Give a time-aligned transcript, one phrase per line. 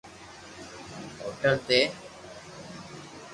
[1.21, 1.79] ھوٽل تي